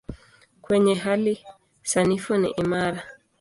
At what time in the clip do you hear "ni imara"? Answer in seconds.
2.37-3.03